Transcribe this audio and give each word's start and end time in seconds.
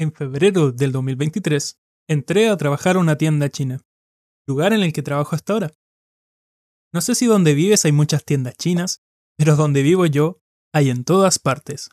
En 0.00 0.12
febrero 0.12 0.70
del 0.70 0.92
2023, 0.92 1.76
entré 2.08 2.48
a 2.48 2.56
trabajar 2.56 2.94
a 2.94 3.00
una 3.00 3.18
tienda 3.18 3.48
china, 3.48 3.80
lugar 4.46 4.72
en 4.72 4.82
el 4.84 4.92
que 4.92 5.02
trabajo 5.02 5.34
hasta 5.34 5.52
ahora. 5.52 5.72
No 6.94 7.00
sé 7.00 7.16
si 7.16 7.26
donde 7.26 7.54
vives 7.54 7.84
hay 7.84 7.90
muchas 7.90 8.24
tiendas 8.24 8.56
chinas, 8.56 9.02
pero 9.36 9.56
donde 9.56 9.82
vivo 9.82 10.06
yo 10.06 10.40
hay 10.72 10.90
en 10.90 11.02
todas 11.02 11.40
partes. 11.40 11.90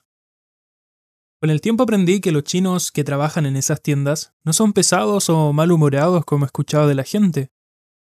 Con 1.41 1.49
el 1.49 1.61
tiempo 1.61 1.81
aprendí 1.81 2.21
que 2.21 2.31
los 2.31 2.43
chinos 2.43 2.91
que 2.91 3.03
trabajan 3.03 3.47
en 3.47 3.55
esas 3.57 3.81
tiendas 3.81 4.35
no 4.43 4.53
son 4.53 4.73
pesados 4.73 5.29
o 5.31 5.51
malhumorados 5.51 6.25
como 6.25 6.45
he 6.45 6.47
escuchado 6.47 6.87
de 6.87 6.95
la 6.95 7.03
gente. 7.03 7.51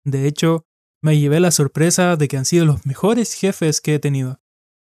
De 0.05 0.29
hecho, 0.29 0.67
me 1.03 1.19
llevé 1.19 1.41
la 1.41 1.51
sorpresa 1.51 2.15
de 2.17 2.29
que 2.29 2.37
han 2.37 2.45
sido 2.45 2.65
los 2.65 2.87
mejores 2.87 3.35
jefes 3.35 3.81
que 3.81 3.97
he 3.97 3.99
tenido, 3.99 4.41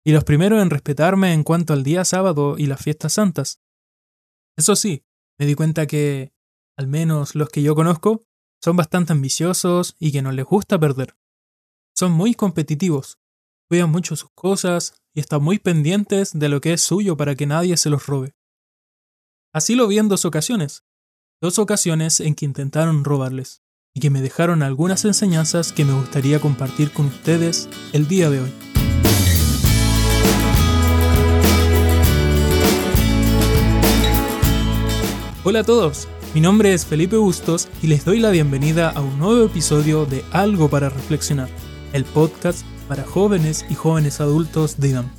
y 0.07 0.13
los 0.13 0.23
primeros 0.23 0.63
en 0.63 0.71
respetarme 0.71 1.33
en 1.33 1.43
cuanto 1.43 1.73
al 1.73 1.83
día 1.83 2.05
sábado 2.05 2.55
y 2.59 2.67
las 2.67 2.81
fiestas 2.81 3.15
santas. 3.15 3.64
Eso 4.57 4.77
sí, 4.77 5.05
me 5.39 5.47
di 5.47 5.55
cuenta 5.55 5.87
que, 5.87 6.33
al 6.77 6.87
menos 6.87 7.35
los 7.35 7.49
que 7.49 7.63
yo 7.63 7.75
conozco, 7.75 8.23
son 8.63 8.77
bastante 8.77 9.13
ambiciosos 9.13 9.97
y 9.99 10.13
que 10.13 10.23
no 10.23 10.33
les 10.33 10.45
gusta 10.45 10.79
perder. 10.79 11.17
Son 11.95 12.13
muy 12.13 12.35
competitivos, 12.35 13.19
cuidan 13.69 13.91
mucho 13.91 14.17
sus 14.17 14.31
cosas 14.31 14.95
y 15.15 15.21
están 15.21 15.43
muy 15.43 15.59
pendientes 15.59 16.33
de 16.33 16.49
lo 16.49 16.61
que 16.61 16.73
es 16.73 16.81
suyo 16.81 17.17
para 17.17 17.35
que 17.35 17.47
nadie 17.47 17.77
se 17.77 17.91
los 17.91 18.07
robe. 18.07 18.35
Así 19.53 19.75
lo 19.75 19.87
vi 19.87 19.99
en 19.99 20.09
dos 20.09 20.25
ocasiones, 20.25 20.85
dos 21.41 21.59
ocasiones 21.59 22.21
en 22.21 22.35
que 22.35 22.45
intentaron 22.45 23.05
robarles, 23.05 23.63
y 23.95 24.01
que 24.01 24.11
me 24.11 24.23
dejaron 24.23 24.63
algunas 24.63 25.05
enseñanzas 25.05 25.73
que 25.73 25.85
me 25.85 25.95
gustaría 25.95 26.41
compartir 26.41 26.93
con 26.93 27.07
ustedes 27.07 27.69
el 27.93 28.09
día 28.09 28.31
de 28.31 28.41
hoy. 28.41 28.84
Hola 35.47 35.61
a 35.61 35.65
todos, 35.65 36.09
mi 36.35 36.41
nombre 36.41 36.73
es 36.73 36.87
Felipe 36.87 37.19
Bustos 37.19 37.69
y 37.83 37.89
les 37.89 38.07
doy 38.07 38.19
la 38.19 38.31
bienvenida 38.31 38.89
a 38.89 39.03
un 39.03 39.19
nuevo 39.19 39.45
episodio 39.45 40.07
de 40.07 40.25
Algo 40.33 40.71
para 40.71 40.89
Reflexionar, 40.89 41.51
el 41.93 42.07
podcast 42.07 42.65
para 42.89 43.05
jóvenes 43.05 43.67
y 43.69 43.75
jóvenes 43.75 44.23
adultos 44.23 44.81
de 44.81 44.89
IDAM. 44.89 45.15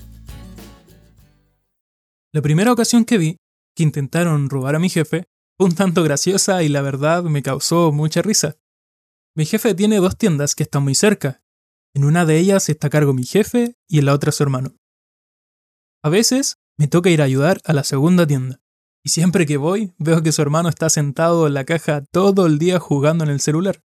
La 2.34 2.42
primera 2.42 2.73
ocasión 2.73 3.06
que 3.06 3.20
vi 3.20 3.38
que 3.76 3.84
intentaron 3.84 4.50
robar 4.50 4.73
a 4.73 4.80
mi 4.80 4.90
jefe 4.90 5.26
fue 5.59 5.68
un 5.68 5.76
tanto 5.76 6.02
graciosa 6.02 6.64
y 6.64 6.70
la 6.70 6.81
verdad 6.81 7.22
me 7.26 7.44
causó 7.44 7.92
mucha 7.92 8.23
risa. 8.23 8.58
Mi 9.36 9.46
jefe 9.46 9.76
tiene 9.76 9.98
dos 9.98 10.18
tiendas 10.18 10.56
que 10.56 10.64
están 10.64 10.81
muy 10.81 10.96
cerca. 10.96 11.44
En 11.94 12.03
una 12.03 12.26
de 12.26 12.40
ellas 12.40 12.68
está 12.70 12.88
a 12.88 12.90
cargo 12.90 13.14
mi 13.14 13.26
jefe 13.26 13.76
y 13.88 14.00
en 14.00 14.06
la 14.06 14.16
otra 14.16 14.31
su 14.31 14.42
hermano. 14.42 14.73
A 16.03 16.09
veces 16.09 16.58
me 16.80 16.88
toca 16.88 17.12
ir 17.12 17.22
a 17.22 17.26
ayudar 17.26 17.62
a 17.64 17.73
la 17.73 17.84
segunda 17.84 18.26
tienda. 18.26 18.65
Y 19.06 19.09
siempre 19.09 19.45
que 19.45 19.58
voy, 19.58 19.94
veo 20.00 20.23
que 20.23 20.31
su 20.31 20.42
hermano 20.42 20.67
está 20.67 20.89
sentado 20.89 21.45
en 21.45 21.53
la 21.53 21.64
caja 21.64 22.02
todo 22.02 22.48
el 22.48 22.58
día 22.58 22.80
jugando 22.80 23.23
en 23.23 23.30
el 23.30 23.39
celular 23.39 23.86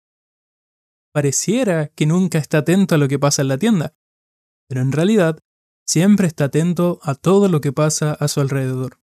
pareciera 1.12 1.88
que 1.88 2.06
nunca 2.06 2.38
está 2.38 2.60
atento 2.60 2.96
a 2.96 2.98
lo 2.98 3.08
que 3.08 3.20
pasa 3.20 3.42
en 3.42 3.48
la 3.48 3.58
tienda, 3.58 3.96
pero 4.68 4.82
en 4.82 4.92
realidad 4.92 5.40
siempre 5.86 6.28
está 6.28 6.46
atento 6.46 7.00
a 7.04 7.16
todo 7.16 7.50
lo 7.50 7.62
que 7.62 7.74
pasa 7.74 8.14
a 8.14 8.28
su 8.28 8.40
alrededor. 8.42 9.00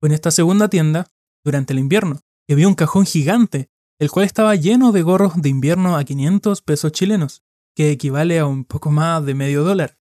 Fue 0.00 0.08
en 0.08 0.14
esta 0.14 0.30
segunda 0.30 0.68
tienda, 0.68 1.10
durante 1.44 1.72
el 1.72 1.78
invierno, 1.78 2.20
que 2.46 2.54
vi 2.54 2.64
un 2.64 2.74
cajón 2.74 3.06
gigante, 3.06 3.70
el 3.98 4.10
cual 4.10 4.26
estaba 4.26 4.54
lleno 4.54 4.92
de 4.92 5.02
gorros 5.02 5.40
de 5.40 5.48
invierno 5.48 5.96
a 5.96 6.04
500 6.04 6.62
pesos 6.62 6.92
chilenos, 6.92 7.42
que 7.74 7.90
equivale 7.90 8.38
a 8.38 8.46
un 8.46 8.64
poco 8.64 8.90
más 8.90 9.24
de 9.24 9.34
medio 9.34 9.64
dólar. 9.64 9.98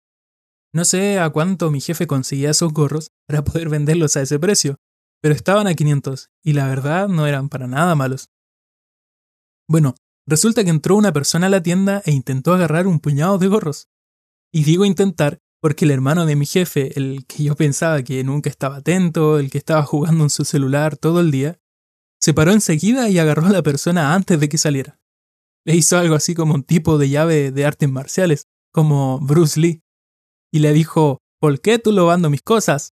No 0.72 0.84
sé 0.84 1.18
a 1.18 1.30
cuánto 1.30 1.70
mi 1.70 1.80
jefe 1.80 2.06
conseguía 2.06 2.50
esos 2.50 2.72
gorros 2.72 3.10
para 3.26 3.44
poder 3.44 3.68
venderlos 3.68 4.16
a 4.16 4.22
ese 4.22 4.38
precio, 4.38 4.76
pero 5.20 5.34
estaban 5.34 5.66
a 5.66 5.74
500 5.74 6.30
y 6.44 6.52
la 6.52 6.68
verdad 6.68 7.08
no 7.08 7.26
eran 7.26 7.48
para 7.48 7.66
nada 7.66 7.94
malos. 7.94 8.28
Bueno, 9.68 9.94
Resulta 10.28 10.62
que 10.62 10.68
entró 10.68 10.94
una 10.94 11.10
persona 11.10 11.46
a 11.46 11.50
la 11.50 11.62
tienda 11.62 12.02
e 12.04 12.12
intentó 12.12 12.52
agarrar 12.52 12.86
un 12.86 13.00
puñado 13.00 13.38
de 13.38 13.48
gorros. 13.48 13.88
Y 14.52 14.64
digo 14.64 14.84
intentar 14.84 15.40
porque 15.58 15.86
el 15.86 15.90
hermano 15.90 16.26
de 16.26 16.36
mi 16.36 16.44
jefe, 16.44 16.92
el 16.98 17.24
que 17.26 17.44
yo 17.44 17.56
pensaba 17.56 18.02
que 18.02 18.22
nunca 18.22 18.50
estaba 18.50 18.76
atento, 18.76 19.38
el 19.38 19.50
que 19.50 19.56
estaba 19.56 19.82
jugando 19.84 20.24
en 20.24 20.30
su 20.30 20.44
celular 20.44 20.98
todo 20.98 21.20
el 21.20 21.30
día, 21.30 21.58
se 22.20 22.34
paró 22.34 22.52
enseguida 22.52 23.08
y 23.08 23.18
agarró 23.18 23.46
a 23.46 23.52
la 23.52 23.62
persona 23.62 24.14
antes 24.14 24.38
de 24.38 24.50
que 24.50 24.58
saliera. 24.58 25.00
Le 25.64 25.74
hizo 25.74 25.96
algo 25.96 26.14
así 26.14 26.34
como 26.34 26.52
un 26.52 26.62
tipo 26.62 26.98
de 26.98 27.08
llave 27.08 27.50
de 27.50 27.64
artes 27.64 27.88
marciales, 27.88 28.48
como 28.70 29.20
Bruce 29.20 29.58
Lee, 29.58 29.82
y 30.52 30.60
le 30.60 30.72
dijo, 30.72 31.18
¿por 31.40 31.60
qué 31.60 31.78
tú 31.78 31.92
robando 31.96 32.30
mis 32.30 32.42
cosas? 32.42 32.92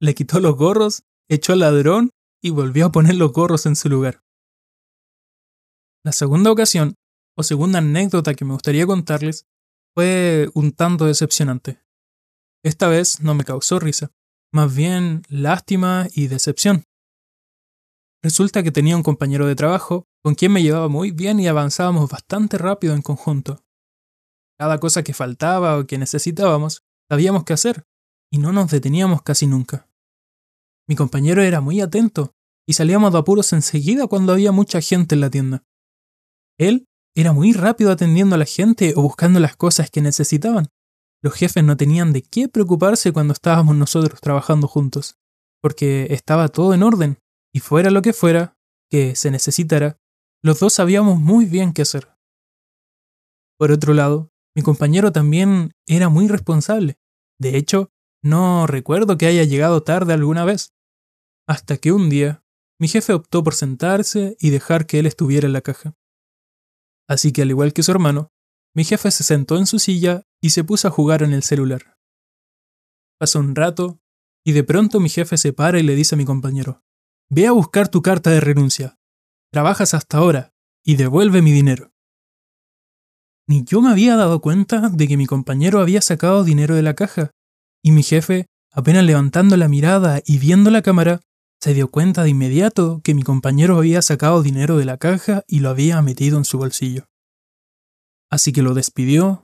Le 0.00 0.14
quitó 0.14 0.40
los 0.40 0.56
gorros, 0.56 1.02
echó 1.28 1.52
al 1.52 1.60
ladrón 1.60 2.10
y 2.42 2.50
volvió 2.50 2.86
a 2.86 2.92
poner 2.92 3.16
los 3.16 3.32
gorros 3.32 3.66
en 3.66 3.76
su 3.76 3.88
lugar. 3.88 4.22
La 6.04 6.12
segunda 6.12 6.50
ocasión, 6.50 6.94
o 7.36 7.42
segunda 7.42 7.78
anécdota 7.78 8.34
que 8.34 8.44
me 8.44 8.52
gustaría 8.52 8.86
contarles, 8.86 9.44
fue 9.94 10.48
un 10.54 10.72
tanto 10.72 11.06
decepcionante. 11.06 11.80
Esta 12.64 12.88
vez 12.88 13.20
no 13.20 13.34
me 13.34 13.44
causó 13.44 13.78
risa, 13.78 14.10
más 14.52 14.74
bien 14.74 15.22
lástima 15.28 16.06
y 16.14 16.28
decepción. 16.28 16.84
Resulta 18.22 18.62
que 18.62 18.72
tenía 18.72 18.96
un 18.96 19.02
compañero 19.02 19.46
de 19.46 19.54
trabajo 19.54 20.04
con 20.22 20.34
quien 20.34 20.52
me 20.52 20.62
llevaba 20.62 20.88
muy 20.88 21.12
bien 21.12 21.38
y 21.38 21.46
avanzábamos 21.46 22.10
bastante 22.10 22.58
rápido 22.58 22.94
en 22.94 23.02
conjunto. 23.02 23.64
Cada 24.58 24.80
cosa 24.80 25.02
que 25.02 25.14
faltaba 25.14 25.78
o 25.78 25.86
que 25.86 25.98
necesitábamos, 25.98 26.82
sabíamos 27.08 27.44
qué 27.44 27.52
hacer, 27.52 27.84
y 28.30 28.38
no 28.38 28.52
nos 28.52 28.70
deteníamos 28.70 29.22
casi 29.22 29.46
nunca. 29.46 29.88
Mi 30.88 30.96
compañero 30.96 31.42
era 31.42 31.60
muy 31.60 31.80
atento, 31.80 32.32
y 32.66 32.72
salíamos 32.72 33.12
de 33.12 33.18
apuros 33.18 33.52
enseguida 33.52 34.06
cuando 34.06 34.32
había 34.32 34.52
mucha 34.52 34.80
gente 34.80 35.14
en 35.14 35.20
la 35.20 35.30
tienda. 35.30 35.64
Él 36.58 36.86
era 37.14 37.32
muy 37.32 37.52
rápido 37.52 37.92
atendiendo 37.92 38.34
a 38.34 38.38
la 38.38 38.44
gente 38.44 38.94
o 38.96 39.02
buscando 39.02 39.40
las 39.40 39.56
cosas 39.56 39.90
que 39.90 40.02
necesitaban. 40.02 40.68
Los 41.22 41.34
jefes 41.34 41.64
no 41.64 41.76
tenían 41.76 42.12
de 42.12 42.22
qué 42.22 42.48
preocuparse 42.48 43.12
cuando 43.12 43.32
estábamos 43.32 43.76
nosotros 43.76 44.20
trabajando 44.20 44.68
juntos, 44.68 45.16
porque 45.60 46.08
estaba 46.10 46.48
todo 46.48 46.74
en 46.74 46.82
orden, 46.82 47.18
y 47.52 47.60
fuera 47.60 47.90
lo 47.90 48.02
que 48.02 48.12
fuera, 48.12 48.56
que 48.90 49.16
se 49.16 49.30
necesitara, 49.30 49.98
los 50.42 50.60
dos 50.60 50.74
sabíamos 50.74 51.20
muy 51.20 51.46
bien 51.46 51.72
qué 51.72 51.82
hacer. 51.82 52.08
Por 53.58 53.72
otro 53.72 53.94
lado, 53.94 54.30
mi 54.58 54.62
compañero 54.64 55.12
también 55.12 55.70
era 55.86 56.08
muy 56.08 56.26
responsable. 56.26 56.98
De 57.38 57.56
hecho, 57.56 57.92
no 58.24 58.66
recuerdo 58.66 59.16
que 59.16 59.26
haya 59.26 59.44
llegado 59.44 59.84
tarde 59.84 60.14
alguna 60.14 60.44
vez. 60.44 60.74
Hasta 61.46 61.76
que 61.76 61.92
un 61.92 62.10
día, 62.10 62.42
mi 62.80 62.88
jefe 62.88 63.12
optó 63.12 63.44
por 63.44 63.54
sentarse 63.54 64.36
y 64.40 64.50
dejar 64.50 64.86
que 64.86 64.98
él 64.98 65.06
estuviera 65.06 65.46
en 65.46 65.52
la 65.52 65.60
caja. 65.60 65.94
Así 67.08 67.30
que 67.30 67.42
al 67.42 67.50
igual 67.50 67.72
que 67.72 67.84
su 67.84 67.92
hermano, 67.92 68.32
mi 68.74 68.82
jefe 68.82 69.12
se 69.12 69.22
sentó 69.22 69.58
en 69.58 69.66
su 69.68 69.78
silla 69.78 70.26
y 70.42 70.50
se 70.50 70.64
puso 70.64 70.88
a 70.88 70.90
jugar 70.90 71.22
en 71.22 71.34
el 71.34 71.44
celular. 71.44 71.96
Pasó 73.16 73.38
un 73.38 73.54
rato 73.54 74.00
y 74.44 74.54
de 74.54 74.64
pronto 74.64 74.98
mi 74.98 75.08
jefe 75.08 75.36
se 75.36 75.52
para 75.52 75.78
y 75.78 75.84
le 75.84 75.94
dice 75.94 76.16
a 76.16 76.18
mi 76.18 76.24
compañero, 76.24 76.82
Ve 77.30 77.46
a 77.46 77.52
buscar 77.52 77.86
tu 77.86 78.02
carta 78.02 78.30
de 78.30 78.40
renuncia. 78.40 78.98
Trabajas 79.52 79.94
hasta 79.94 80.18
ahora 80.18 80.52
y 80.84 80.96
devuelve 80.96 81.42
mi 81.42 81.52
dinero. 81.52 81.92
Ni 83.48 83.64
yo 83.64 83.80
me 83.80 83.90
había 83.90 84.14
dado 84.14 84.40
cuenta 84.40 84.90
de 84.90 85.08
que 85.08 85.16
mi 85.16 85.24
compañero 85.24 85.80
había 85.80 86.02
sacado 86.02 86.44
dinero 86.44 86.74
de 86.74 86.82
la 86.82 86.94
caja, 86.94 87.30
y 87.82 87.92
mi 87.92 88.02
jefe, 88.02 88.46
apenas 88.70 89.04
levantando 89.04 89.56
la 89.56 89.68
mirada 89.68 90.20
y 90.26 90.36
viendo 90.36 90.70
la 90.70 90.82
cámara, 90.82 91.20
se 91.58 91.72
dio 91.72 91.90
cuenta 91.90 92.22
de 92.22 92.28
inmediato 92.28 93.00
que 93.02 93.14
mi 93.14 93.22
compañero 93.22 93.78
había 93.78 94.02
sacado 94.02 94.42
dinero 94.42 94.76
de 94.76 94.84
la 94.84 94.98
caja 94.98 95.44
y 95.48 95.60
lo 95.60 95.70
había 95.70 96.00
metido 96.02 96.36
en 96.36 96.44
su 96.44 96.58
bolsillo. 96.58 97.06
Así 98.30 98.52
que 98.52 98.62
lo 98.62 98.74
despidió 98.74 99.42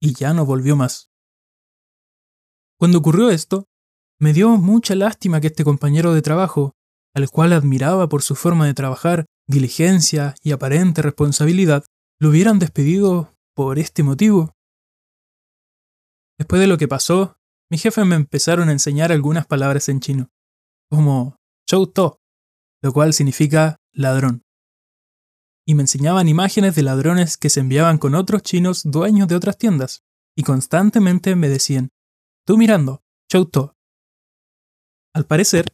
y 0.00 0.14
ya 0.14 0.34
no 0.34 0.44
volvió 0.44 0.74
más. 0.74 1.10
Cuando 2.76 2.98
ocurrió 2.98 3.30
esto, 3.30 3.66
me 4.18 4.32
dio 4.32 4.56
mucha 4.56 4.96
lástima 4.96 5.40
que 5.40 5.46
este 5.46 5.62
compañero 5.62 6.12
de 6.12 6.22
trabajo, 6.22 6.72
al 7.14 7.30
cual 7.30 7.52
admiraba 7.52 8.08
por 8.08 8.22
su 8.22 8.34
forma 8.34 8.66
de 8.66 8.74
trabajar, 8.74 9.26
diligencia 9.46 10.34
y 10.42 10.50
aparente 10.50 11.02
responsabilidad, 11.02 11.84
lo 12.20 12.30
hubieran 12.30 12.58
despedido 12.58 13.33
por 13.54 13.78
este 13.78 14.02
motivo. 14.02 14.54
Después 16.38 16.60
de 16.60 16.66
lo 16.66 16.76
que 16.76 16.88
pasó, 16.88 17.38
mi 17.70 17.78
jefe 17.78 18.04
me 18.04 18.16
empezaron 18.16 18.68
a 18.68 18.72
enseñar 18.72 19.12
algunas 19.12 19.46
palabras 19.46 19.88
en 19.88 20.00
chino, 20.00 20.30
como 20.90 21.36
to, 21.66 22.20
lo 22.82 22.92
cual 22.92 23.14
significa 23.14 23.80
ladrón. 23.92 24.42
Y 25.66 25.74
me 25.74 25.82
enseñaban 25.82 26.28
imágenes 26.28 26.74
de 26.74 26.82
ladrones 26.82 27.36
que 27.38 27.48
se 27.48 27.60
enviaban 27.60 27.98
con 27.98 28.14
otros 28.14 28.42
chinos 28.42 28.82
dueños 28.84 29.28
de 29.28 29.36
otras 29.36 29.56
tiendas, 29.56 30.02
y 30.36 30.42
constantemente 30.42 31.36
me 31.36 31.48
decían, 31.48 31.90
tú 32.44 32.58
mirando, 32.58 33.02
to. 33.28 33.76
Al 35.14 35.26
parecer, 35.26 35.66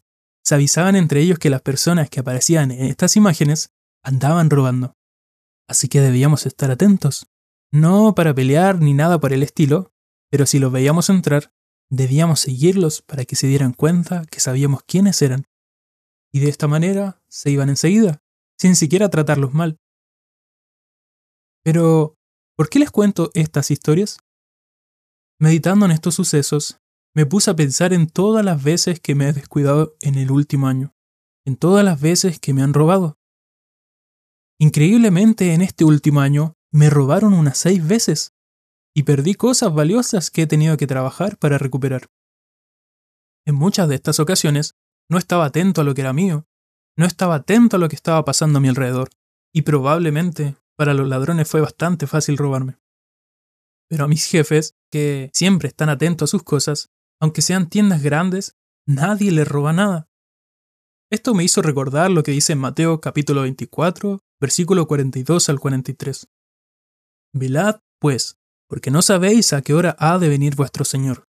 se 0.45 0.55
avisaban 0.55 0.97
entre 0.97 1.21
ellos 1.21 1.39
que 1.39 1.51
las 1.51 1.63
personas 1.63 2.09
que 2.09 2.21
aparecían 2.21 2.71
en 2.71 2.87
estas 2.87 3.17
imágenes 3.17 3.73
andaban 4.03 4.51
robando. 4.51 4.97
Así 5.69 5.89
que 5.89 6.01
debíamos 6.01 6.47
estar 6.47 6.71
atentos. 6.71 7.27
No 7.73 8.15
para 8.15 8.35
pelear 8.35 8.81
ni 8.81 8.95
nada 8.95 9.21
por 9.21 9.33
el 9.33 9.43
estilo, 9.43 9.93
pero 10.31 10.47
si 10.47 10.59
los 10.59 10.73
veíamos 10.73 11.09
entrar, 11.11 11.53
debíamos 11.91 12.41
seguirlos 12.41 13.03
para 13.03 13.25
que 13.25 13.37
se 13.37 13.47
dieran 13.47 13.73
cuenta 13.73 14.25
que 14.27 14.41
sabíamos 14.41 14.83
quiénes 14.85 15.21
eran 15.23 15.47
y 16.33 16.41
de 16.41 16.49
esta 16.49 16.69
manera 16.69 17.23
se 17.29 17.51
iban 17.51 17.69
enseguida, 17.69 18.23
sin 18.59 18.77
siquiera 18.77 19.09
tratarlos 19.09 19.53
mal. 19.53 19.79
Pero, 21.65 22.17
¿por 22.57 22.69
qué 22.69 22.79
les 22.79 22.91
cuento 22.91 23.31
estas 23.35 23.71
historias? 23.71 24.19
Meditando 25.39 25.87
en 25.87 25.93
estos 25.93 26.15
sucesos, 26.15 26.79
me 27.15 27.27
puse 27.27 27.51
a 27.51 27.57
pensar 27.57 27.93
en 27.93 28.07
todas 28.07 28.45
las 28.45 28.63
veces 28.63 29.01
que 29.01 29.15
me 29.15 29.29
he 29.29 29.33
descuidado 29.33 29.97
en 30.01 30.15
el 30.15 30.31
último 30.31 30.69
año, 30.69 30.95
en 31.45 31.57
todas 31.57 31.85
las 31.85 32.01
veces 32.01 32.39
que 32.39 32.55
me 32.55 32.63
han 32.63 32.75
robado. 32.75 33.19
Increíblemente 34.59 35.55
en 35.55 35.63
este 35.63 35.85
último 35.85 36.21
año 36.21 36.55
me 36.73 36.91
robaron 36.91 37.33
unas 37.35 37.59
seis 37.59 37.87
veces 37.87 38.35
y 38.95 39.05
perdí 39.05 39.35
cosas 39.35 39.73
valiosas 39.73 40.31
que 40.31 40.43
he 40.43 40.47
tenido 40.47 40.77
que 40.77 40.87
trabajar 40.87 41.37
para 41.39 41.59
recuperar. 41.59 42.11
En 43.47 43.55
muchas 43.55 43.89
de 43.89 43.95
estas 43.95 44.21
ocasiones 44.21 44.77
no 45.09 45.19
estaba 45.19 45.47
atento 45.47 45.81
a 45.81 45.85
lo 45.85 45.95
que 45.95 46.03
era 46.03 46.13
mío, 46.13 46.47
no 46.97 47.07
estaba 47.07 47.37
atento 47.37 47.77
a 47.77 47.79
lo 47.79 47.89
que 47.89 47.97
estaba 47.97 48.25
pasando 48.25 48.59
a 48.59 48.61
mi 48.61 48.69
alrededor, 48.69 49.11
y 49.53 49.63
probablemente 49.63 50.57
para 50.77 50.95
los 50.95 51.09
ladrones 51.09 51.49
fue 51.49 51.61
bastante 51.61 52.07
fácil 52.07 52.37
robarme. 52.37 52.79
Pero 53.89 54.05
a 54.05 54.09
mis 54.09 54.27
jefes, 54.27 54.77
que 54.91 55.31
siempre 55.33 55.69
están 55.69 55.89
atentos 55.89 56.29
a 56.29 56.31
sus 56.31 56.43
cosas, 56.43 56.91
aunque 57.21 57.43
sean 57.43 57.69
tiendas 57.69 58.03
grandes, 58.03 58.57
nadie 58.87 59.33
les 59.33 59.49
roba 59.49 59.73
nada. 59.73 60.09
Esto 61.11 61.35
me 61.35 61.43
hizo 61.43 61.61
recordar 61.61 62.11
lo 62.11 62.23
que 62.23 62.31
dice 62.31 62.53
en 62.53 62.61
Mateo 62.61 63.01
capítulo 63.01 63.43
24, 63.43 64.21
versículo 64.41 64.87
42 64.87 65.49
al 65.49 65.59
43. 65.59 66.29
Velad, 67.33 67.81
pues, 68.01 68.39
porque 68.69 68.91
no 68.91 69.03
sabéis 69.03 69.53
a 69.53 69.63
qué 69.63 69.75
hora 69.75 69.97
ha 69.99 70.19
de 70.19 70.29
venir 70.29 70.57
vuestro 70.57 70.85
Señor. 70.85 71.25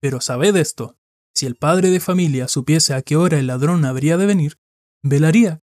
Pero 0.00 0.20
sabed 0.20 0.56
esto, 0.56 0.96
si 1.34 1.46
el 1.46 1.56
padre 1.56 1.90
de 1.90 2.00
familia 2.00 2.48
supiese 2.48 2.94
a 2.94 3.02
qué 3.02 3.16
hora 3.16 3.38
el 3.38 3.46
ladrón 3.46 3.84
habría 3.84 4.16
de 4.16 4.26
venir, 4.26 4.56
velaría, 5.02 5.60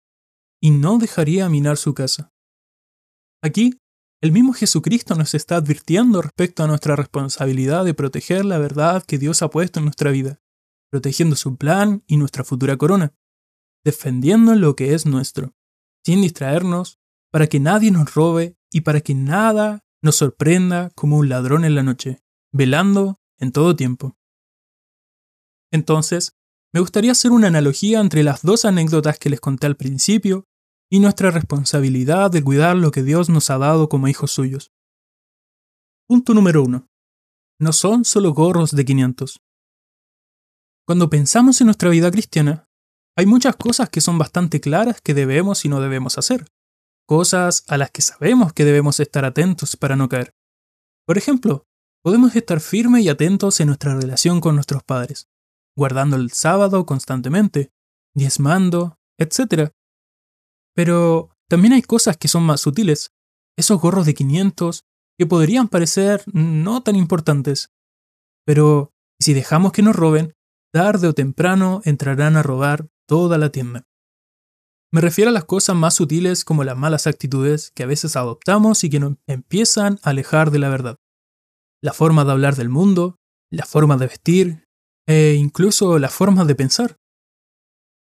y 0.63 0.71
no 0.71 0.99
dejaría 0.99 1.49
minar 1.49 1.77
su 1.77 1.95
casa. 1.95 2.31
Aquí, 3.43 3.79
el 4.23 4.33
mismo 4.33 4.53
Jesucristo 4.53 5.15
nos 5.15 5.35
está 5.35 5.57
advirtiendo 5.57 6.21
respecto 6.21 6.63
a 6.63 6.67
nuestra 6.67 6.95
responsabilidad 6.97 7.85
de 7.85 7.95
proteger 7.95 8.45
la 8.45 8.59
verdad 8.59 9.03
que 9.05 9.19
Dios 9.19 9.43
ha 9.43 9.49
puesto 9.49 9.79
en 9.79 9.87
nuestra 9.87 10.11
vida, 10.11 10.41
protegiendo 10.91 11.37
su 11.37 11.57
plan 11.57 12.05
y 12.07 12.19
nuestra 12.19 12.45
futura 12.45 12.77
corona, 12.77 13.15
defendiendo 13.85 14.55
lo 14.55 14.77
que 14.77 14.93
es 14.95 15.07
nuestro 15.07 15.55
sin 16.05 16.23
distraernos, 16.23 16.99
para 17.31 17.47
que 17.47 17.61
nadie 17.61 17.91
nos 17.91 18.15
robe 18.15 18.57
y 18.73 18.83
para 18.83 19.01
que 19.01 19.15
nada 19.15 19.85
nos 20.03 20.17
sorprenda 20.17 20.91
como 20.95 21.19
un 21.19 21.29
ladrón 21.29 21.65
en 21.65 21.75
la 21.75 21.83
noche, 21.83 22.23
velando 22.53 23.17
en 23.39 23.53
todo 23.53 23.77
tiempo. 23.77 24.17
Entonces, 25.73 26.33
me 26.73 26.81
gustaría 26.81 27.13
hacer 27.13 27.33
una 27.33 27.49
analogía 27.49 28.01
entre 28.01 28.23
las 28.23 28.43
dos 28.43 28.65
anécdotas 28.65 29.19
que 29.19 29.31
les 29.31 29.41
conté 29.41 29.67
al 29.67 29.77
principio 29.77 30.47
y 30.91 31.01
nuestra 31.01 31.31
responsabilidad 31.31 32.31
de 32.31 32.43
cuidar 32.43 32.77
lo 32.77 32.91
que 32.91 33.03
Dios 33.03 33.29
nos 33.29 33.51
ha 33.51 33.59
dado 33.59 33.89
como 33.89 34.09
hijos 34.09 34.31
suyos. 34.33 34.73
Punto 36.09 36.35
número 36.35 36.63
1. 36.65 36.87
No 37.61 37.73
son 37.73 38.05
solo 38.05 38.33
gorros 38.33 38.73
de 38.73 38.85
500. 38.85 39.41
Cuando 40.87 41.11
pensamos 41.11 41.61
en 41.61 41.67
nuestra 41.67 41.91
vida 41.91 42.11
cristiana, 42.11 42.69
hay 43.17 43.27
muchas 43.27 43.55
cosas 43.57 43.91
que 43.91 44.01
son 44.01 44.19
bastante 44.19 44.61
claras 44.61 45.01
que 45.01 45.15
debemos 45.15 45.65
y 45.65 45.69
no 45.69 45.81
debemos 45.81 46.19
hacer, 46.19 46.47
cosas 47.11 47.65
a 47.67 47.77
las 47.77 47.91
que 47.91 48.03
sabemos 48.03 48.53
que 48.53 48.65
debemos 48.65 49.01
estar 49.01 49.25
atentos 49.25 49.75
para 49.75 49.97
no 49.97 50.09
caer. 50.09 50.33
Por 51.05 51.19
ejemplo, 51.19 51.67
podemos 52.05 52.37
estar 52.37 52.61
firmes 52.61 53.03
y 53.03 53.09
atentos 53.09 53.59
en 53.59 53.67
nuestra 53.67 53.97
relación 53.97 54.41
con 54.41 54.55
nuestros 54.55 54.85
padres, 54.85 55.29
guardando 55.77 56.15
el 56.15 56.31
sábado 56.31 56.87
constantemente, 56.87 57.73
diezmando, 58.15 58.97
etc. 59.19 59.73
Pero 60.77 61.31
también 61.49 61.73
hay 61.73 61.83
cosas 61.83 62.17
que 62.17 62.29
son 62.29 62.45
más 62.45 62.61
sutiles, 62.61 63.11
esos 63.59 63.81
gorros 63.81 64.07
de 64.07 64.15
500 64.15 64.85
que 65.19 65.27
podrían 65.27 65.67
parecer 65.67 66.23
no 66.33 66.85
tan 66.85 66.95
importantes. 66.95 67.73
Pero 68.47 68.93
si 69.19 69.35
dejamos 69.35 69.73
que 69.73 69.83
nos 69.83 69.97
roben, 69.97 70.37
tarde 70.73 71.09
o 71.09 71.13
temprano 71.13 71.83
entrarán 71.85 72.37
a 72.37 72.45
robar 72.45 72.89
toda 73.09 73.37
la 73.37 73.51
tienda. 73.51 73.90
Me 74.93 75.01
refiero 75.01 75.31
a 75.31 75.33
las 75.33 75.45
cosas 75.45 75.77
más 75.77 75.95
sutiles 75.95 76.45
como 76.45 76.65
las 76.65 76.77
malas 76.77 77.07
actitudes 77.07 77.71
que 77.75 77.85
a 77.85 77.87
veces 77.87 78.17
adoptamos 78.17 78.83
y 78.83 78.91
que 78.91 78.99
nos 78.99 79.17
empiezan 79.27 80.01
a 80.03 80.11
alejar 80.11 80.51
de 80.51 80.59
la 80.59 80.69
verdad. 80.69 80.97
La 81.83 81.93
forma 81.93 82.25
de 82.25 82.33
hablar 82.33 82.57
del 82.57 82.69
mundo, 82.69 83.17
la 83.51 83.67
forma 83.67 83.97
de 83.97 84.07
vestir 84.09 84.65
e 85.07 85.35
incluso 85.35 85.99
la 85.99 86.09
forma 86.09 86.45
de 86.45 86.55
pensar. 86.55 86.97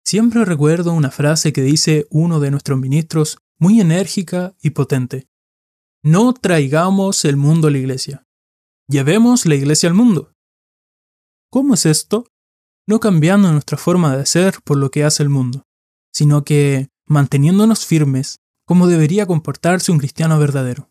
Siempre 0.06 0.44
recuerdo 0.44 0.92
una 0.92 1.10
frase 1.10 1.52
que 1.52 1.62
dice 1.62 2.06
uno 2.10 2.40
de 2.40 2.50
nuestros 2.50 2.78
ministros 2.78 3.38
muy 3.58 3.80
enérgica 3.80 4.54
y 4.62 4.70
potente. 4.70 5.26
No 6.04 6.34
traigamos 6.34 7.24
el 7.24 7.36
mundo 7.36 7.68
a 7.68 7.70
la 7.70 7.78
iglesia. 7.78 8.24
Llevemos 8.88 9.46
la 9.46 9.56
iglesia 9.56 9.88
al 9.88 9.94
mundo. 9.94 10.32
¿Cómo 11.50 11.74
es 11.74 11.86
esto? 11.86 12.26
no 12.88 13.00
cambiando 13.00 13.50
nuestra 13.50 13.76
forma 13.76 14.16
de 14.16 14.26
ser 14.26 14.60
por 14.64 14.76
lo 14.76 14.90
que 14.90 15.04
hace 15.04 15.22
el 15.22 15.28
mundo, 15.28 15.64
sino 16.16 16.44
que 16.44 16.88
manteniéndonos 17.06 17.84
firmes 17.84 18.38
como 18.66 18.86
debería 18.86 19.26
comportarse 19.26 19.92
un 19.92 19.98
cristiano 19.98 20.38
verdadero. 20.38 20.90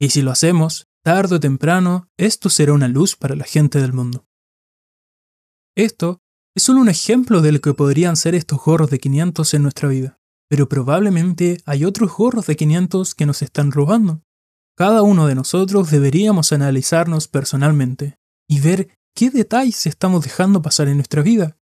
Y 0.00 0.10
si 0.10 0.22
lo 0.22 0.32
hacemos, 0.32 0.88
tarde 1.04 1.36
o 1.36 1.40
temprano, 1.40 2.08
esto 2.18 2.50
será 2.50 2.72
una 2.72 2.88
luz 2.88 3.14
para 3.14 3.36
la 3.36 3.44
gente 3.44 3.80
del 3.80 3.92
mundo. 3.92 4.26
Esto 5.76 6.18
es 6.56 6.64
solo 6.64 6.80
un 6.80 6.88
ejemplo 6.88 7.42
de 7.42 7.52
lo 7.52 7.60
que 7.60 7.74
podrían 7.74 8.16
ser 8.16 8.34
estos 8.34 8.58
gorros 8.58 8.90
de 8.90 8.98
500 8.98 9.54
en 9.54 9.62
nuestra 9.62 9.88
vida, 9.88 10.18
pero 10.48 10.68
probablemente 10.68 11.58
hay 11.64 11.84
otros 11.84 12.12
gorros 12.12 12.46
de 12.46 12.56
500 12.56 13.14
que 13.14 13.26
nos 13.26 13.42
están 13.42 13.70
robando. 13.70 14.24
Cada 14.76 15.02
uno 15.02 15.28
de 15.28 15.36
nosotros 15.36 15.92
deberíamos 15.92 16.52
analizarnos 16.52 17.28
personalmente 17.28 18.18
y 18.48 18.58
ver 18.58 18.88
¿Qué 19.14 19.30
detalles 19.30 19.86
estamos 19.86 20.24
dejando 20.24 20.62
pasar 20.62 20.88
en 20.88 20.96
nuestra 20.96 21.22
vida? 21.22 21.58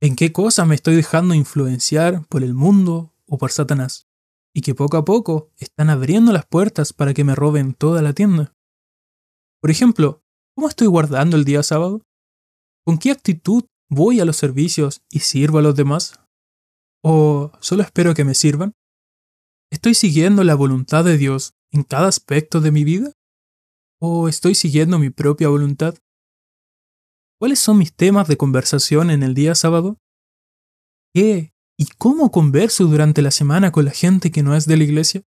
¿En 0.00 0.14
qué 0.14 0.32
cosas 0.32 0.66
me 0.66 0.76
estoy 0.76 0.94
dejando 0.94 1.34
influenciar 1.34 2.24
por 2.28 2.44
el 2.44 2.54
mundo 2.54 3.12
o 3.26 3.36
por 3.36 3.50
Satanás? 3.50 4.06
Y 4.54 4.60
que 4.60 4.74
poco 4.74 4.96
a 4.96 5.04
poco 5.04 5.50
están 5.56 5.90
abriendo 5.90 6.32
las 6.32 6.46
puertas 6.46 6.92
para 6.92 7.14
que 7.14 7.24
me 7.24 7.34
roben 7.34 7.74
toda 7.74 8.00
la 8.00 8.12
tienda. 8.12 8.52
Por 9.60 9.70
ejemplo, 9.70 10.22
¿cómo 10.54 10.68
estoy 10.68 10.86
guardando 10.86 11.36
el 11.36 11.44
día 11.44 11.64
sábado? 11.64 12.02
¿Con 12.84 12.98
qué 12.98 13.10
actitud 13.10 13.64
voy 13.90 14.20
a 14.20 14.24
los 14.24 14.36
servicios 14.36 15.02
y 15.10 15.20
sirvo 15.20 15.58
a 15.58 15.62
los 15.62 15.74
demás? 15.74 16.20
¿O 17.02 17.50
solo 17.60 17.82
espero 17.82 18.14
que 18.14 18.24
me 18.24 18.34
sirvan? 18.34 18.72
¿Estoy 19.70 19.94
siguiendo 19.94 20.44
la 20.44 20.54
voluntad 20.54 21.04
de 21.04 21.18
Dios 21.18 21.54
en 21.72 21.82
cada 21.82 22.06
aspecto 22.06 22.60
de 22.60 22.70
mi 22.70 22.84
vida? 22.84 23.12
¿O 24.00 24.28
estoy 24.28 24.54
siguiendo 24.54 25.00
mi 25.00 25.10
propia 25.10 25.48
voluntad? 25.48 25.96
¿Cuáles 27.38 27.60
son 27.60 27.78
mis 27.78 27.94
temas 27.94 28.26
de 28.26 28.36
conversación 28.36 29.10
en 29.10 29.22
el 29.22 29.34
día 29.34 29.54
sábado? 29.54 29.96
¿Qué 31.14 31.52
y 31.78 31.86
cómo 31.96 32.32
converso 32.32 32.84
durante 32.84 33.22
la 33.22 33.30
semana 33.30 33.70
con 33.70 33.84
la 33.84 33.92
gente 33.92 34.32
que 34.32 34.42
no 34.42 34.56
es 34.56 34.66
de 34.66 34.76
la 34.76 34.82
iglesia? 34.82 35.22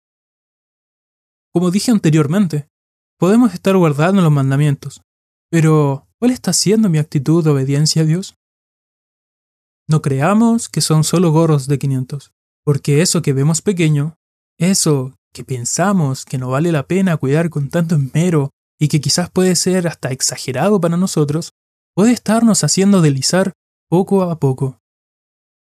Como 1.54 1.72
dije 1.72 1.92
anteriormente, 1.92 2.68
podemos 3.18 3.54
estar 3.54 3.78
guardando 3.78 4.22
los 4.22 4.32
mandamientos, 4.32 5.02
pero 5.50 6.08
¿cuál 6.20 6.32
está 6.32 6.52
siendo 6.52 6.90
mi 6.90 6.98
actitud 6.98 7.44
de 7.44 7.52
obediencia 7.52 8.02
a 8.02 8.06
Dios? 8.06 8.36
No 9.88 10.02
creamos 10.02 10.68
que 10.68 10.82
son 10.82 11.06
solo 11.06 11.32
gorros 11.32 11.68
de 11.68 11.80
500, 11.80 12.34
porque 12.66 13.02
eso 13.02 13.22
que 13.22 13.32
vemos 13.32 13.62
pequeño, 13.62 14.18
eso 14.58 15.16
que 15.34 15.46
pensamos 15.46 16.26
que 16.26 16.38
no 16.38 16.50
vale 16.50 16.74
la 16.74 16.88
pena 16.88 17.16
cuidar 17.16 17.50
con 17.50 17.70
tanto 17.70 17.96
esmero 17.96 18.52
y 18.78 18.90
que 18.90 19.00
quizás 19.00 19.30
puede 19.30 19.56
ser 19.56 19.88
hasta 19.88 20.12
exagerado 20.12 20.82
para 20.82 20.98
nosotros, 20.98 21.54
puede 21.96 22.12
estarnos 22.12 22.64
haciendo 22.64 23.02
deslizar 23.02 23.54
poco 23.90 24.24
a 24.24 24.40
poco. 24.40 24.80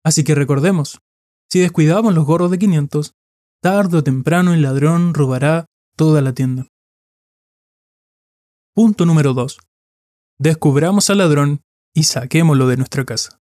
Así 0.04 0.24
que 0.24 0.34
recordemos, 0.34 1.00
si 1.50 1.60
descuidamos 1.60 2.14
los 2.14 2.24
gorros 2.24 2.50
de 2.50 2.58
500, 2.58 3.14
tarde 3.62 3.98
o 3.98 4.04
temprano 4.04 4.54
el 4.54 4.62
ladrón 4.62 5.14
robará 5.14 5.66
toda 5.96 6.22
la 6.22 6.32
tienda. 6.32 6.66
Punto 8.74 9.04
número 9.04 9.34
2. 9.34 9.58
Descubramos 10.38 11.10
al 11.10 11.18
ladrón 11.18 11.60
y 11.94 12.04
saquémoslo 12.04 12.66
de 12.68 12.76
nuestra 12.76 13.04
casa. 13.04 13.40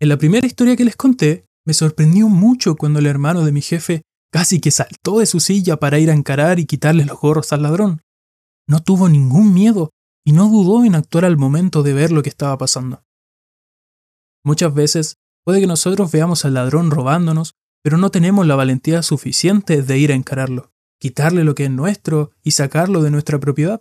En 0.00 0.08
la 0.08 0.18
primera 0.18 0.46
historia 0.46 0.76
que 0.76 0.84
les 0.84 0.96
conté, 0.96 1.46
me 1.66 1.74
sorprendió 1.74 2.28
mucho 2.28 2.76
cuando 2.76 2.98
el 2.98 3.06
hermano 3.06 3.44
de 3.44 3.52
mi 3.52 3.62
jefe 3.62 4.02
casi 4.32 4.60
que 4.60 4.70
saltó 4.70 5.18
de 5.20 5.26
su 5.26 5.40
silla 5.40 5.78
para 5.78 5.98
ir 5.98 6.10
a 6.10 6.14
encarar 6.14 6.58
y 6.58 6.66
quitarle 6.66 7.04
los 7.04 7.18
gorros 7.18 7.52
al 7.52 7.62
ladrón. 7.62 8.02
No 8.66 8.82
tuvo 8.82 9.08
ningún 9.08 9.54
miedo 9.54 9.90
y 10.28 10.32
no 10.32 10.50
dudó 10.50 10.84
en 10.84 10.94
actuar 10.94 11.24
al 11.24 11.38
momento 11.38 11.82
de 11.82 11.94
ver 11.94 12.12
lo 12.12 12.22
que 12.22 12.28
estaba 12.28 12.58
pasando. 12.58 13.02
Muchas 14.44 14.74
veces 14.74 15.16
puede 15.42 15.58
que 15.58 15.66
nosotros 15.66 16.12
veamos 16.12 16.44
al 16.44 16.52
ladrón 16.52 16.90
robándonos, 16.90 17.54
pero 17.82 17.96
no 17.96 18.10
tenemos 18.10 18.46
la 18.46 18.54
valentía 18.54 19.02
suficiente 19.02 19.80
de 19.80 19.96
ir 19.96 20.12
a 20.12 20.14
encararlo, 20.14 20.70
quitarle 21.00 21.44
lo 21.44 21.54
que 21.54 21.64
es 21.64 21.70
nuestro 21.70 22.32
y 22.42 22.50
sacarlo 22.50 23.02
de 23.02 23.10
nuestra 23.10 23.40
propiedad. 23.40 23.80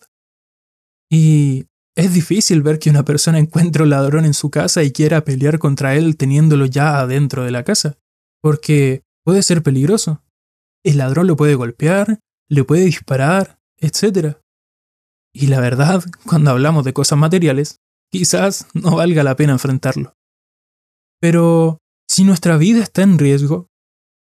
Y 1.12 1.66
Es 1.98 2.14
difícil 2.14 2.62
ver 2.62 2.80
que 2.80 2.92
una 2.92 3.04
persona 3.04 3.40
encuentre 3.40 3.84
un 3.84 3.90
ladrón 3.90 4.24
en 4.24 4.34
su 4.34 4.50
casa 4.50 4.84
y 4.84 4.92
quiera 4.92 5.26
pelear 5.26 5.60
contra 5.60 5.96
él 5.96 6.16
teniéndolo 6.16 6.66
ya 6.66 7.00
adentro 7.02 7.44
de 7.44 7.52
la 7.52 7.66
casa, 7.66 7.98
porque 8.42 9.04
puede 9.26 9.44
ser 9.44 9.64
peligroso. 9.64 10.24
El 10.82 11.00
ladrón 11.00 11.28
lo 11.28 11.36
puede 11.36 11.56
golpear, 11.56 12.22
le 12.48 12.64
puede 12.64 12.86
disparar, 12.86 13.60
etc. 13.80 14.38
Y 15.40 15.46
la 15.46 15.60
verdad, 15.60 16.04
cuando 16.26 16.50
hablamos 16.50 16.84
de 16.84 16.94
cosas 16.94 17.20
materiales, 17.20 17.80
quizás 18.12 18.66
no 18.74 18.96
valga 18.96 19.24
la 19.24 19.36
pena 19.36 19.54
enfrentarlo. 19.54 20.16
Pero 21.22 21.78
si 22.10 22.24
nuestra 22.24 22.58
vida 22.58 22.82
está 22.82 23.04
en 23.04 23.20
riesgo, 23.20 23.68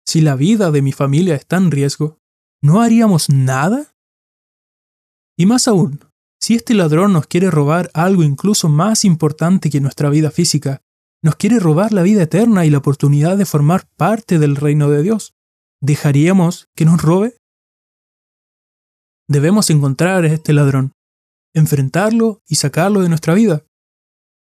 si 0.06 0.20
la 0.20 0.34
vida 0.34 0.70
de 0.70 0.82
mi 0.82 0.92
familia 0.92 1.34
está 1.34 1.56
en 1.56 1.70
riesgo, 1.70 2.18
¿no 2.62 2.82
haríamos 2.82 3.30
nada? 3.30 3.94
Y 5.38 5.46
más 5.46 5.68
aún, 5.68 6.00
si 6.38 6.54
este 6.54 6.74
ladrón 6.74 7.14
nos 7.14 7.26
quiere 7.26 7.50
robar 7.50 7.90
algo 7.94 8.22
incluso 8.22 8.68
más 8.68 9.06
importante 9.06 9.70
que 9.70 9.80
nuestra 9.80 10.10
vida 10.10 10.30
física, 10.30 10.82
nos 11.24 11.36
quiere 11.36 11.58
robar 11.58 11.94
la 11.94 12.02
vida 12.02 12.24
eterna 12.24 12.66
y 12.66 12.70
la 12.70 12.78
oportunidad 12.78 13.38
de 13.38 13.46
formar 13.46 13.88
parte 13.96 14.38
del 14.38 14.54
reino 14.54 14.90
de 14.90 15.02
Dios, 15.02 15.32
¿dejaríamos 15.80 16.68
que 16.76 16.84
nos 16.84 17.00
robe? 17.00 17.38
Debemos 19.30 19.70
encontrar 19.70 20.24
a 20.24 20.28
este 20.28 20.52
ladrón, 20.52 20.92
enfrentarlo 21.56 22.42
y 22.46 22.56
sacarlo 22.56 23.00
de 23.00 23.08
nuestra 23.08 23.34
vida. 23.34 23.64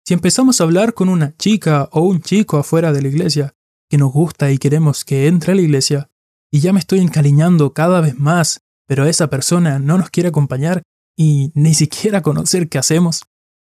Si 0.06 0.13
empezamos 0.13 0.60
a 0.60 0.65
hablar 0.65 0.94
con 0.94 1.08
una 1.08 1.36
chica 1.38 1.88
o 1.91 2.01
un 2.01 2.22
chico 2.22 2.58
afuera 2.58 2.91
de 2.91 3.01
la 3.01 3.08
iglesia 3.08 3.56
que 3.89 3.98
nos 3.98 4.12
gusta 4.12 4.51
y 4.51 4.58
queremos 4.58 5.06
que 5.06 5.27
entre 5.27 5.53
a 5.53 5.56
la 5.56 5.62
iglesia, 5.62 6.10
y 6.51 6.60
ya 6.60 6.74
me 6.74 6.79
estoy 6.79 7.00
encariñando 7.00 7.74
cada 7.74 8.01
vez 8.01 8.18
más, 8.18 8.62
pero 8.86 9.06
esa 9.06 9.29
persona 9.29 9.79
no 9.79 9.98
nos 9.98 10.10
quiere 10.10 10.29
acompañar 10.29 10.84
y 11.15 11.51
ni 11.53 11.74
siquiera 11.74 12.22
conocer 12.22 12.70
qué 12.70 12.77
hacemos, 12.77 13.24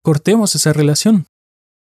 cortemos 0.03 0.53
esa 0.55 0.71
relación, 0.71 1.27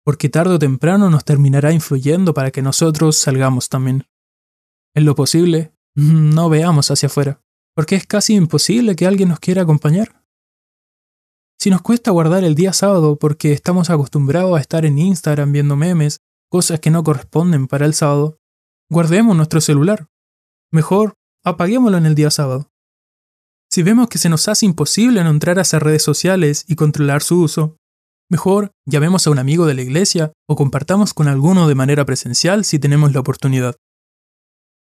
porque 0.04 0.28
tarde 0.28 0.54
o 0.54 0.58
temprano 0.58 1.08
nos 1.08 1.24
terminará 1.24 1.72
influyendo 1.72 2.34
para 2.34 2.50
que 2.50 2.62
nosotros 2.62 3.16
salgamos 3.16 3.68
también. 3.68 4.06
En 4.94 5.06
lo 5.06 5.14
posible, 5.14 5.72
no 5.94 6.50
veamos 6.50 6.90
hacia 6.90 7.06
afuera, 7.06 7.40
porque 7.74 7.96
es 7.96 8.06
casi 8.06 8.34
imposible 8.34 8.96
que 8.96 9.06
alguien 9.06 9.30
nos 9.30 9.40
quiera 9.40 9.62
acompañar. 9.62 10.21
Si 11.62 11.70
nos 11.70 11.80
cuesta 11.80 12.10
guardar 12.10 12.42
el 12.42 12.56
día 12.56 12.72
sábado 12.72 13.14
porque 13.14 13.52
estamos 13.52 13.88
acostumbrados 13.88 14.58
a 14.58 14.60
estar 14.60 14.84
en 14.84 14.98
Instagram 14.98 15.52
viendo 15.52 15.76
memes, 15.76 16.18
cosas 16.50 16.80
que 16.80 16.90
no 16.90 17.04
corresponden 17.04 17.68
para 17.68 17.86
el 17.86 17.94
sábado, 17.94 18.36
guardemos 18.90 19.36
nuestro 19.36 19.60
celular. 19.60 20.08
Mejor, 20.72 21.14
apaguémoslo 21.44 21.98
en 21.98 22.06
el 22.06 22.16
día 22.16 22.32
sábado. 22.32 22.68
Si 23.70 23.84
vemos 23.84 24.08
que 24.08 24.18
se 24.18 24.28
nos 24.28 24.48
hace 24.48 24.66
imposible 24.66 25.22
no 25.22 25.30
entrar 25.30 25.60
a 25.60 25.62
esas 25.62 25.80
redes 25.80 26.02
sociales 26.02 26.64
y 26.66 26.74
controlar 26.74 27.22
su 27.22 27.40
uso, 27.40 27.76
mejor 28.28 28.72
llamemos 28.84 29.28
a 29.28 29.30
un 29.30 29.38
amigo 29.38 29.64
de 29.64 29.74
la 29.74 29.82
iglesia 29.82 30.32
o 30.48 30.56
compartamos 30.56 31.14
con 31.14 31.28
alguno 31.28 31.68
de 31.68 31.76
manera 31.76 32.04
presencial 32.04 32.64
si 32.64 32.80
tenemos 32.80 33.12
la 33.12 33.20
oportunidad. 33.20 33.76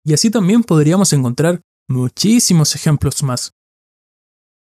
Y 0.06 0.14
así 0.14 0.32
también 0.32 0.64
podríamos 0.64 1.12
encontrar 1.12 1.60
muchísimos 1.90 2.74
ejemplos 2.74 3.22
más. 3.22 3.52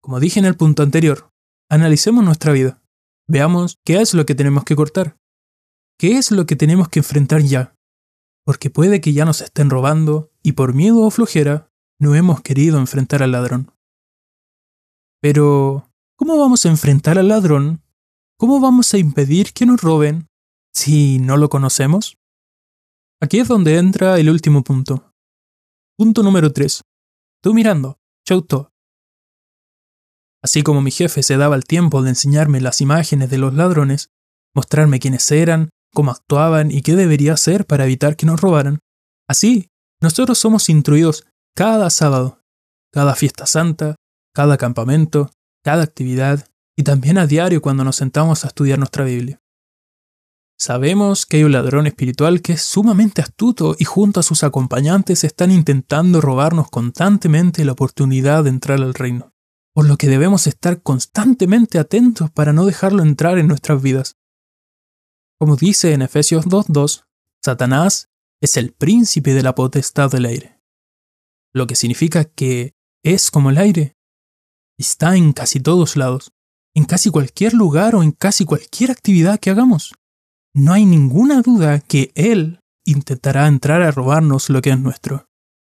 Como 0.00 0.20
dije 0.20 0.40
en 0.40 0.46
el 0.46 0.56
punto 0.56 0.82
anterior, 0.82 1.31
analicemos 1.72 2.22
nuestra 2.22 2.52
vida. 2.52 2.82
Veamos 3.26 3.78
qué 3.82 4.02
es 4.02 4.12
lo 4.12 4.26
que 4.26 4.34
tenemos 4.34 4.64
que 4.64 4.76
cortar. 4.76 5.16
¿Qué 5.98 6.18
es 6.18 6.30
lo 6.30 6.44
que 6.44 6.54
tenemos 6.54 6.90
que 6.90 6.98
enfrentar 6.98 7.40
ya? 7.40 7.74
Porque 8.44 8.68
puede 8.68 9.00
que 9.00 9.14
ya 9.14 9.24
nos 9.24 9.40
estén 9.40 9.70
robando 9.70 10.30
y 10.42 10.52
por 10.52 10.74
miedo 10.74 11.00
o 11.00 11.10
flojera 11.10 11.70
no 11.98 12.14
hemos 12.14 12.42
querido 12.42 12.78
enfrentar 12.78 13.22
al 13.22 13.32
ladrón. 13.32 13.72
Pero, 15.22 15.90
¿cómo 16.16 16.36
vamos 16.36 16.66
a 16.66 16.68
enfrentar 16.68 17.18
al 17.18 17.28
ladrón? 17.28 17.82
¿Cómo 18.38 18.60
vamos 18.60 18.92
a 18.92 18.98
impedir 18.98 19.54
que 19.54 19.64
nos 19.64 19.80
roben 19.80 20.28
si 20.74 21.20
no 21.20 21.38
lo 21.38 21.48
conocemos? 21.48 22.18
Aquí 23.18 23.38
es 23.38 23.48
donde 23.48 23.78
entra 23.78 24.18
el 24.18 24.28
último 24.28 24.62
punto. 24.62 25.10
Punto 25.96 26.22
número 26.22 26.52
3. 26.52 26.82
Tú 27.42 27.54
mirando, 27.54 27.98
Chauto. 28.26 28.71
Así 30.42 30.62
como 30.62 30.80
mi 30.80 30.90
jefe 30.90 31.22
se 31.22 31.36
daba 31.36 31.56
el 31.56 31.64
tiempo 31.64 32.02
de 32.02 32.10
enseñarme 32.10 32.60
las 32.60 32.80
imágenes 32.80 33.30
de 33.30 33.38
los 33.38 33.54
ladrones, 33.54 34.08
mostrarme 34.54 34.98
quiénes 34.98 35.30
eran, 35.30 35.70
cómo 35.94 36.10
actuaban 36.10 36.70
y 36.70 36.82
qué 36.82 36.96
debería 36.96 37.34
hacer 37.34 37.66
para 37.66 37.84
evitar 37.84 38.16
que 38.16 38.26
nos 38.26 38.40
robaran, 38.40 38.80
así 39.28 39.68
nosotros 40.00 40.38
somos 40.38 40.68
instruidos 40.68 41.26
cada 41.54 41.90
sábado, 41.90 42.40
cada 42.92 43.14
fiesta 43.14 43.46
santa, 43.46 43.94
cada 44.34 44.56
campamento, 44.56 45.30
cada 45.62 45.84
actividad 45.84 46.48
y 46.76 46.82
también 46.82 47.18
a 47.18 47.26
diario 47.26 47.62
cuando 47.62 47.84
nos 47.84 47.96
sentamos 47.96 48.44
a 48.44 48.48
estudiar 48.48 48.78
nuestra 48.78 49.04
Biblia. 49.04 49.40
Sabemos 50.58 51.26
que 51.26 51.38
hay 51.38 51.44
un 51.44 51.52
ladrón 51.52 51.86
espiritual 51.86 52.40
que 52.40 52.52
es 52.52 52.62
sumamente 52.62 53.20
astuto 53.20 53.74
y 53.78 53.84
junto 53.84 54.20
a 54.20 54.22
sus 54.22 54.44
acompañantes 54.44 55.24
están 55.24 55.50
intentando 55.50 56.20
robarnos 56.20 56.70
constantemente 56.70 57.64
la 57.64 57.72
oportunidad 57.72 58.44
de 58.44 58.50
entrar 58.50 58.80
al 58.80 58.94
reino, 58.94 59.31
por 59.74 59.86
lo 59.86 59.96
que 59.96 60.08
debemos 60.08 60.46
estar 60.46 60.82
constantemente 60.82 61.78
atentos 61.78 62.30
para 62.30 62.52
no 62.52 62.66
dejarlo 62.66 63.02
entrar 63.02 63.38
en 63.38 63.48
nuestras 63.48 63.80
vidas. 63.80 64.16
Como 65.38 65.56
dice 65.56 65.92
en 65.92 66.02
Efesios 66.02 66.46
2.2, 66.46 67.04
Satanás 67.44 68.08
es 68.40 68.56
el 68.56 68.72
príncipe 68.72 69.34
de 69.34 69.42
la 69.42 69.54
potestad 69.54 70.10
del 70.10 70.26
aire, 70.26 70.60
lo 71.54 71.66
que 71.66 71.76
significa 71.76 72.24
que 72.24 72.74
es 73.04 73.30
como 73.30 73.50
el 73.50 73.58
aire, 73.58 73.96
está 74.78 75.16
en 75.16 75.32
casi 75.32 75.60
todos 75.60 75.96
lados, 75.96 76.32
en 76.74 76.84
casi 76.84 77.10
cualquier 77.10 77.54
lugar 77.54 77.94
o 77.94 78.02
en 78.02 78.12
casi 78.12 78.44
cualquier 78.44 78.90
actividad 78.90 79.38
que 79.38 79.50
hagamos. 79.50 79.94
No 80.54 80.72
hay 80.72 80.84
ninguna 80.84 81.42
duda 81.42 81.80
que 81.80 82.12
Él 82.14 82.60
intentará 82.84 83.46
entrar 83.46 83.82
a 83.82 83.90
robarnos 83.90 84.50
lo 84.50 84.60
que 84.60 84.70
es 84.70 84.78
nuestro, 84.78 85.26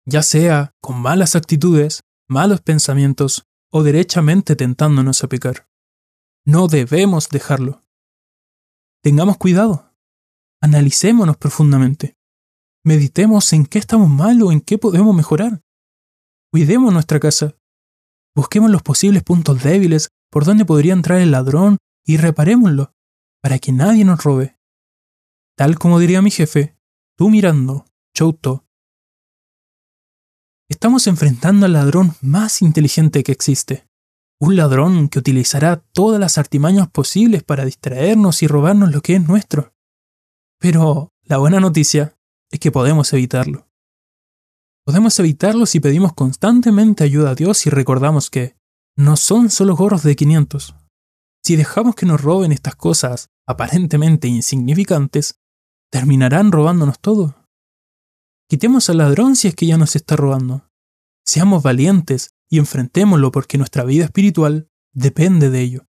ya 0.05 0.23
sea 0.23 0.73
con 0.81 0.99
malas 0.99 1.35
actitudes, 1.35 2.01
malos 2.29 2.61
pensamientos 2.61 3.46
o 3.71 3.83
derechamente 3.83 4.55
tentándonos 4.55 5.23
a 5.23 5.27
pecar. 5.27 5.69
No 6.45 6.67
debemos 6.67 7.29
dejarlo. 7.29 7.83
Tengamos 9.03 9.37
cuidado. 9.37 9.93
Analicémonos 10.61 11.37
profundamente. 11.37 12.17
Meditemos 12.83 13.51
en 13.53 13.65
qué 13.65 13.79
estamos 13.79 14.09
mal 14.09 14.41
o 14.41 14.51
en 14.51 14.61
qué 14.61 14.77
podemos 14.77 15.15
mejorar. 15.15 15.61
Cuidemos 16.51 16.93
nuestra 16.93 17.19
casa. 17.19 17.55
Busquemos 18.35 18.71
los 18.71 18.83
posibles 18.83 19.23
puntos 19.23 19.61
débiles 19.63 20.09
por 20.29 20.45
donde 20.45 20.65
podría 20.65 20.93
entrar 20.93 21.19
el 21.19 21.31
ladrón 21.31 21.77
y 22.05 22.17
reparémoslo, 22.17 22.93
para 23.41 23.59
que 23.59 23.71
nadie 23.71 24.05
nos 24.05 24.23
robe. 24.23 24.57
Tal 25.57 25.77
como 25.79 25.99
diría 25.99 26.21
mi 26.21 26.31
jefe, 26.31 26.77
tú 27.17 27.29
mirando, 27.29 27.85
Chouto. 28.13 28.66
Estamos 30.69 31.07
enfrentando 31.07 31.65
al 31.65 31.73
ladrón 31.73 32.15
más 32.21 32.61
inteligente 32.61 33.23
que 33.23 33.31
existe. 33.31 33.87
Un 34.39 34.57
ladrón 34.57 35.07
que 35.07 35.17
utilizará 35.17 35.77
todas 35.93 36.19
las 36.19 36.37
artimañas 36.37 36.89
posibles 36.89 37.41
para 37.41 37.63
distraernos 37.63 38.43
y 38.43 38.47
robarnos 38.47 38.91
lo 38.91 39.01
que 39.01 39.15
es 39.15 39.25
nuestro. 39.25 39.73
Pero 40.59 41.13
la 41.23 41.37
buena 41.37 41.61
noticia 41.61 42.17
es 42.51 42.59
que 42.59 42.71
podemos 42.71 43.13
evitarlo. 43.13 43.69
Podemos 44.85 45.17
evitarlo 45.19 45.65
si 45.65 45.79
pedimos 45.79 46.13
constantemente 46.13 47.05
ayuda 47.05 47.31
a 47.31 47.35
Dios 47.35 47.65
y 47.65 47.69
recordamos 47.69 48.29
que 48.29 48.57
no 48.97 49.15
son 49.15 49.49
solo 49.49 49.75
gorros 49.75 50.03
de 50.03 50.17
500. 50.17 50.75
Si 51.43 51.55
dejamos 51.55 51.95
que 51.95 52.05
nos 52.05 52.19
roben 52.19 52.51
estas 52.51 52.75
cosas 52.75 53.29
aparentemente 53.47 54.27
insignificantes, 54.27 55.39
terminarán 55.89 56.51
robándonos 56.51 56.99
todo. 56.99 57.35
Quitemos 58.49 58.89
al 58.89 58.99
ladrón 58.99 59.35
si 59.35 59.49
es 59.49 59.55
que 59.55 59.65
ya 59.65 59.77
nos 59.77 59.95
está 59.95 60.15
robando. 60.15 60.69
Seamos 61.25 61.63
valientes 61.63 62.31
y 62.49 62.59
enfrentémoslo 62.59 63.31
porque 63.31 63.57
nuestra 63.57 63.83
vida 63.83 64.05
espiritual 64.05 64.69
depende 64.93 65.49
de 65.49 65.61
ello. 65.61 65.87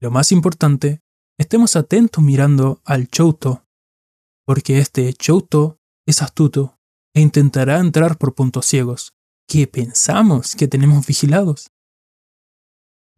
Lo 0.00 0.12
más 0.12 0.30
importante, 0.30 1.02
estemos 1.38 1.74
atentos 1.74 2.22
mirando 2.22 2.80
al 2.84 3.08
chouto, 3.08 3.66
porque 4.46 4.78
este 4.78 5.12
chouto 5.14 5.80
es 6.06 6.22
astuto 6.22 6.78
e 7.14 7.20
intentará 7.20 7.78
entrar 7.78 8.18
por 8.18 8.34
puntos 8.34 8.66
ciegos 8.66 9.12
que 9.48 9.66
pensamos 9.66 10.54
que 10.54 10.68
tenemos 10.68 11.06
vigilados. 11.06 11.72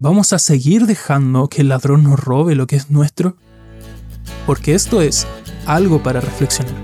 ¿Vamos 0.00 0.32
a 0.32 0.38
seguir 0.38 0.86
dejando 0.86 1.48
que 1.48 1.60
el 1.60 1.68
ladrón 1.68 2.04
nos 2.04 2.18
robe 2.18 2.54
lo 2.54 2.66
que 2.66 2.76
es 2.76 2.90
nuestro? 2.90 3.36
Porque 4.46 4.74
esto 4.74 5.00
es 5.00 5.26
algo 5.66 6.02
para 6.02 6.20
reflexionar. 6.20 6.83